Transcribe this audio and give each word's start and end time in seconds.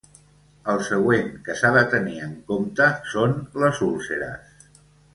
El 0.71 0.79
següent 0.87 1.29
que 1.49 1.57
s'ha 1.59 1.71
de 1.77 1.85
tenir 1.93 2.17
en 2.31 2.33
compte 2.49 2.91
són 3.13 3.39
les 3.65 3.87
úlceres. 3.93 4.69